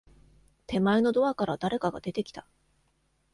[0.65, 2.47] 手前のドアから、誰かが出てきた。